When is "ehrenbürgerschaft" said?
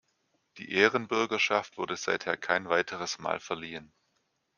0.71-1.77